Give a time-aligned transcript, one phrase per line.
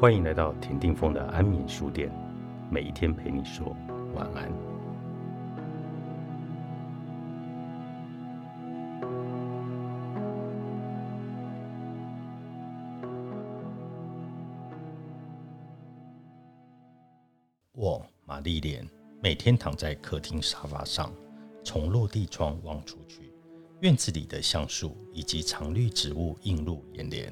[0.00, 2.10] 欢迎来到田定峰的安眠书店，
[2.70, 3.76] 每一天陪你说
[4.14, 4.50] 晚安。
[17.72, 18.88] 我玛丽莲
[19.22, 21.12] 每天躺在客厅沙发上，
[21.62, 23.34] 从落地窗望出去，
[23.80, 27.30] 院子里的橡树以及常绿植物映入眼帘。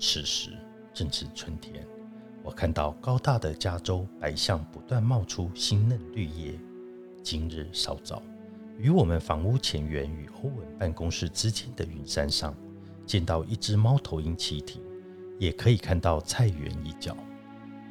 [0.00, 0.50] 此时
[0.92, 1.86] 正是春天。
[2.44, 6.58] 我看到高大的加州白橡不断冒出新嫩绿叶。
[7.22, 8.20] 今日稍早，
[8.78, 12.52] 与我们房屋前缘与欧文办公室之间的云山上，
[13.06, 14.82] 见到一只猫头鹰栖停，
[15.38, 17.16] 也可以看到菜园一角。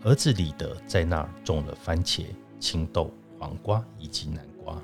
[0.04, 2.26] 儿子李德在那儿种了番茄、
[2.60, 4.78] 青豆、黄瓜以及南瓜。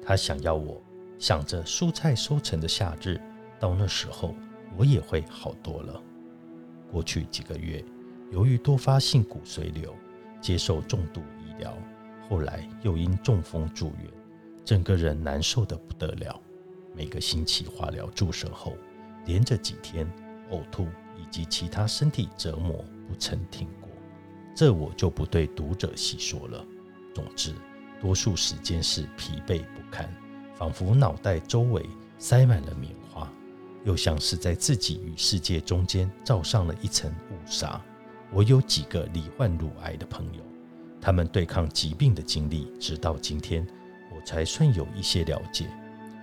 [0.00, 0.80] 他想要我
[1.18, 3.20] 想着蔬菜收成的夏日，
[3.58, 4.36] 到那时候
[4.76, 6.00] 我也会好多了。
[6.92, 7.84] 过去几个月。
[8.30, 9.94] 由于多发性骨髓瘤，
[10.40, 11.76] 接受重度医疗，
[12.28, 14.10] 后来又因中风住院，
[14.64, 16.40] 整个人难受的不得了。
[16.94, 18.76] 每个星期化疗注射后，
[19.26, 20.10] 连着几天
[20.50, 23.90] 呕吐以及其他身体折磨不曾停过。
[24.54, 26.64] 这我就不对读者细说了。
[27.12, 27.52] 总之，
[28.00, 30.08] 多数时间是疲惫不堪，
[30.54, 31.84] 仿佛脑袋周围
[32.18, 33.28] 塞满了棉花，
[33.84, 37.80] 又像是在自己与世界中间罩上了一层雾纱。
[38.32, 40.40] 我有几个罹患乳癌的朋友，
[41.00, 43.66] 他们对抗疾病的经历，直到今天
[44.14, 45.68] 我才算有一些了解。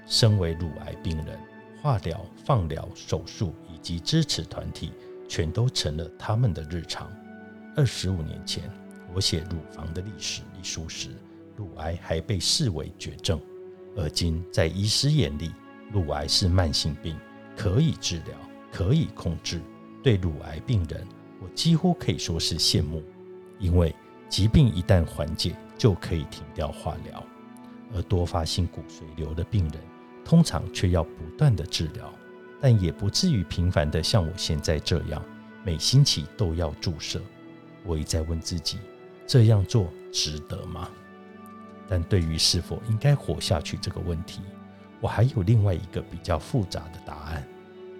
[0.05, 1.37] 身为乳癌病人，
[1.81, 4.93] 化疗、放疗、手术以及支持团体，
[5.27, 7.11] 全都成了他们的日常。
[7.75, 8.63] 二十五年前，
[9.13, 11.09] 我写《乳房的历史》一书时，
[11.57, 13.37] 乳癌还被视为绝症，
[13.97, 15.51] 而今在医师眼里，
[15.91, 17.17] 乳癌是慢性病，
[17.57, 18.37] 可以治疗，
[18.71, 19.59] 可以控制。
[20.01, 21.05] 对乳癌病人。
[21.39, 23.03] 我几乎可以说是羡慕，
[23.59, 23.93] 因为
[24.29, 27.23] 疾病一旦缓解，就可以停掉化疗；
[27.93, 29.81] 而多发性骨髓瘤的病人，
[30.25, 32.13] 通常却要不断的治疗，
[32.59, 35.23] 但也不至于频繁的像我现在这样，
[35.63, 37.21] 每星期都要注射。
[37.85, 38.79] 我一再问自己，
[39.25, 40.89] 这样做值得吗？
[41.87, 44.41] 但对于是否应该活下去这个问题，
[44.99, 47.47] 我还有另外一个比较复杂的答案。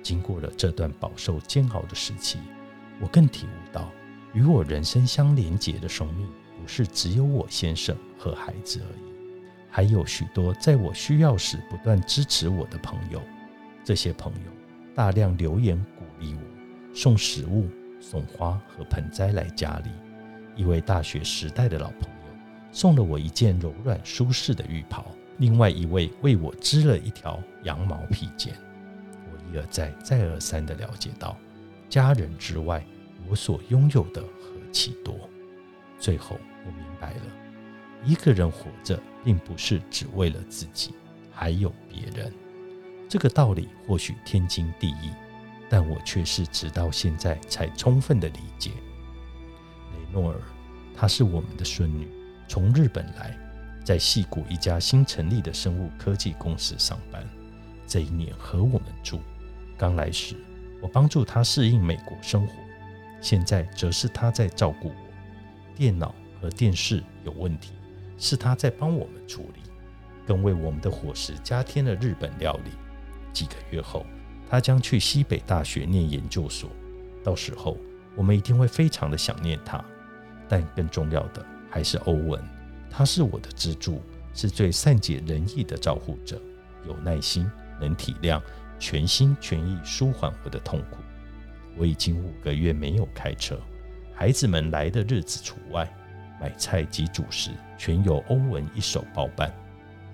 [0.04, 2.40] 经过了这段饱受煎熬的时期。
[3.00, 3.92] 我更体悟到，
[4.34, 6.28] 与我人生相连结的生命，
[6.60, 9.14] 不是只有我先生和孩子而已，
[9.70, 13.22] 还有许多在我需要时不断支持我的朋友。
[13.84, 14.52] 这些朋友
[14.94, 17.70] 大量留言鼓励我，送食物、
[18.02, 19.90] 送花和盆栽来家里。
[20.56, 22.34] 一位大学时代的老朋友
[22.72, 25.06] 送了我一件柔软舒适的浴袍，
[25.38, 28.54] 另外一位为我织了一条羊毛披肩。
[29.32, 31.38] 我一而再、再而三地了解到。
[31.90, 32.86] 家人之外，
[33.28, 35.18] 我所拥有的何其多。
[36.00, 37.22] 最后，我明白了，
[38.04, 40.94] 一个人活着，并不是只为了自己，
[41.32, 42.32] 还有别人。
[43.10, 45.12] 这个道理或许天经地义，
[45.70, 48.72] 但我却是直到现在才充分的理解。
[49.94, 50.42] 雷诺尔，
[50.94, 52.08] 她是我们的孙女，
[52.48, 53.38] 从日本来，
[53.84, 57.26] 在戏谷一家新成立的生物科技公司上班。
[57.88, 59.22] 这一年和我们住，
[59.78, 60.36] 刚来时。
[60.82, 62.54] 我帮助他适应美国生活，
[63.22, 64.96] 现在则是他在照顾我。
[65.76, 67.74] 电脑和电视有问题，
[68.18, 69.62] 是他在帮我们处理，
[70.26, 72.72] 更为我们的伙食加添了日本料理。
[73.34, 74.06] 几个月后，
[74.50, 76.70] 他将去西北大学念研究所，
[77.24, 77.78] 到时候
[78.16, 79.84] 我们一定会非常的想念他。
[80.50, 82.42] 但更重要的还是欧文，
[82.90, 84.02] 他是我的支柱，
[84.34, 86.42] 是最善解人意的照护者，
[86.88, 87.48] 有耐心，
[87.80, 88.42] 能体谅。
[88.80, 90.98] 全心全意舒缓我的痛苦。
[91.76, 93.60] 我已经五个月没有开车，
[94.14, 95.88] 孩子们来的日子除外，
[96.42, 99.54] 买菜及主食全由欧文一手包办。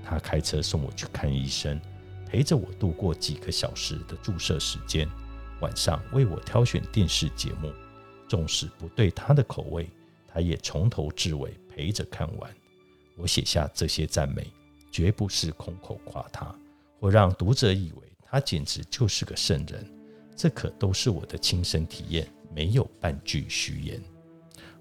[0.04, 1.80] 他开车送我去看医生，
[2.28, 5.08] 陪着我度过几个小时的注射时间，
[5.62, 7.72] 晚上为我挑选电视节目。
[8.28, 9.90] 纵使不对他的口味，
[10.28, 12.52] 他也从头至尾陪着看完。
[13.16, 14.52] 我写下这些赞美，
[14.92, 16.54] 绝不是空口夸他，
[17.00, 18.03] 或让读者以为。
[18.34, 19.86] 他简直就是个圣人，
[20.36, 24.02] 这可都是我的亲身体验，没有半句虚言。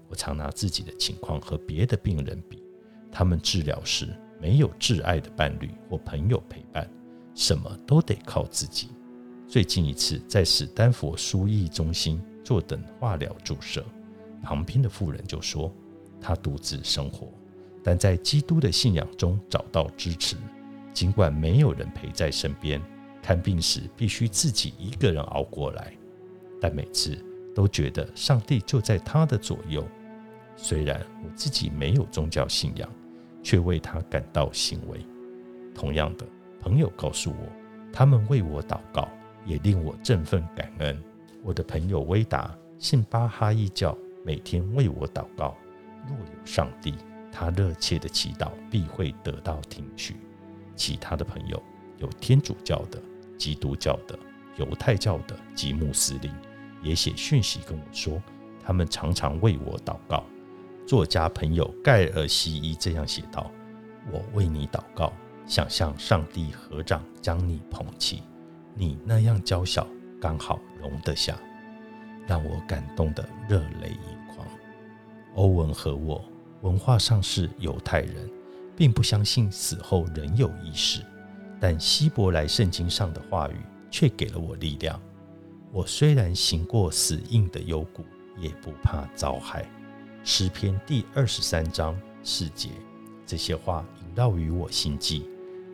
[0.07, 2.63] 我常拿自己的情况和别的病人比，
[3.11, 4.07] 他们治疗时
[4.41, 6.89] 没有挚爱的伴侣或朋友陪伴，
[7.35, 8.89] 什么都得靠自己。
[9.47, 13.85] 最近一次在史丹佛输液中心坐等化疗注射，
[14.41, 15.71] 旁边的妇人就说，
[16.19, 17.31] 她独自生活，
[17.83, 20.35] 但在基督的信仰中找到支持，
[20.91, 22.81] 尽管没有人陪在身边。
[23.23, 25.93] 看病时必须自己一个人熬过来，
[26.59, 27.17] 但每次
[27.55, 29.87] 都觉得上帝就在他的左右。
[30.57, 32.87] 虽然我自己没有宗教信仰，
[33.41, 34.99] 却为他感到欣慰。
[35.73, 36.25] 同样的，
[36.59, 37.49] 朋友告诉我，
[37.93, 39.07] 他们为我祷告，
[39.45, 41.01] 也令我振奋感恩。
[41.41, 45.55] 我的朋友威达信巴哈伊教，每天为我祷告。
[46.07, 46.93] 若有上帝，
[47.31, 50.17] 他热切的祈祷必会得到听取。
[50.75, 51.61] 其他的朋友
[51.97, 53.01] 有天主教的、
[53.37, 54.17] 基督教的、
[54.57, 56.31] 犹太教的及穆斯林，
[56.81, 58.21] 也写讯息跟我说，
[58.63, 60.23] 他们常常为我祷告。
[60.85, 63.49] 作家朋友盖尔西伊这样写道
[64.11, 65.13] ：“我为你祷告，
[65.45, 68.21] 想象上帝合掌将你捧起，
[68.75, 69.87] 你那样娇小，
[70.19, 71.37] 刚好容得下，
[72.27, 74.45] 让我感动得热泪盈眶。”
[75.35, 76.23] 欧文和我
[76.61, 78.29] 文化上是犹太人，
[78.75, 81.01] 并不相信死后仍有意识，
[81.63, 83.55] 但希伯来圣经上的话语
[83.89, 85.01] 却给了我力量。
[85.71, 88.03] 我虽然行过死荫的幽谷，
[88.37, 89.65] 也不怕遭害。
[90.25, 92.67] 诗篇第二十三章四节，
[93.25, 95.25] 这些话萦绕于我心际，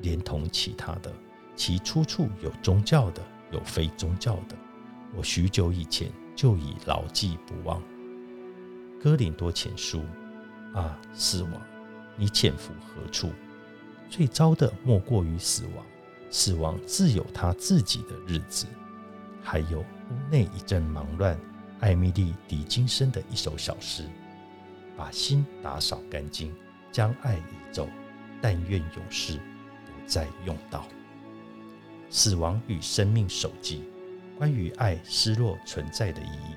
[0.04, 1.12] 连同其他的，
[1.56, 4.56] 其出处有宗教的，有非宗教的。
[5.16, 7.82] 我许久以前就已牢记不忘。
[9.02, 10.04] 哥林多前书
[10.76, 11.54] 啊，死亡，
[12.16, 13.32] 你潜伏何处？
[14.10, 15.86] 最糟的莫过于死亡，
[16.30, 18.66] 死亡自有他自己的日子。
[19.44, 21.40] 还有屋内一阵忙乱，
[21.80, 24.04] 艾米丽·狄金森的一首小诗。
[24.98, 26.54] 把心打扫干净，
[26.92, 27.88] 将爱移走，
[28.42, 29.38] 但愿永世
[29.86, 30.86] 不再用刀。
[32.10, 33.84] 死亡与生命手记：
[34.38, 36.56] 关于爱失落存在的意义。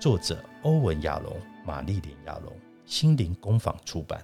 [0.00, 2.52] 作者：欧文·亚龙、玛丽莲·亚龙，
[2.84, 4.20] 心灵工坊出版。